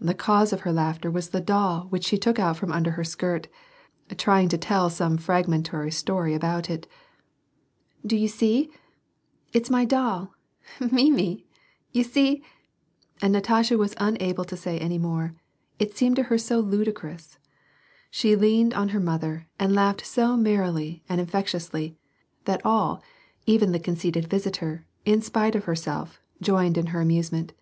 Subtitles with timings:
[0.00, 3.04] The cause of her laughter was the doll, which she took out from under her
[3.04, 3.46] skirt,
[4.16, 6.86] trying to tell some frag mentary story about it.
[8.06, 8.70] "Do you see?—
[9.52, 10.32] It's my doll—
[10.90, 11.44] Mimi—
[11.92, 12.42] You see *'—^
[13.20, 15.34] And Katasha was unable to say any more,
[15.78, 17.38] it seemed to her so ludicrous.
[18.10, 21.98] She leaned on her mother and laughed so merrily and infectiously,
[22.46, 23.02] that all,
[23.44, 27.52] even the conceited visitor, in spite of herself, joined in her amusement.